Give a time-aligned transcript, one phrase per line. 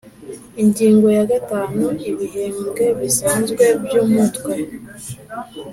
[0.61, 4.51] Ingingo ya gatanu Ibihembwe bisanzwe by Umutwe